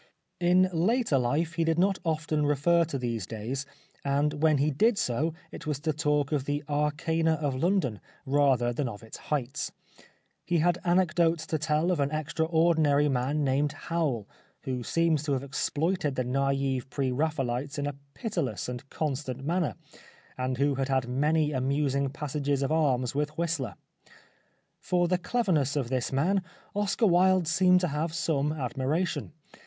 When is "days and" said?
3.27-4.41